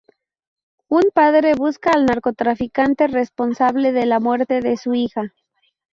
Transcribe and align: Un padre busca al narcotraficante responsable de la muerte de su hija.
Un 0.89 1.03
padre 1.13 1.53
busca 1.53 1.91
al 1.91 2.07
narcotraficante 2.07 3.05
responsable 3.05 3.91
de 3.91 4.07
la 4.07 4.19
muerte 4.19 4.59
de 4.59 4.75
su 4.75 4.95
hija. 4.95 5.31